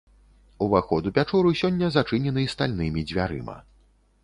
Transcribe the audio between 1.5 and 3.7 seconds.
сёння зачынены стальнымі дзвярыма.